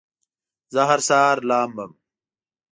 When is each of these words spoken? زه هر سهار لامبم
زه 0.73 0.81
هر 0.89 0.99
سهار 1.07 1.37
لامبم 1.49 1.91